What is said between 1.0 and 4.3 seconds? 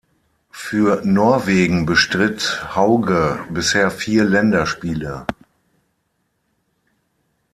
Norwegen bestritt Hauge bisher vier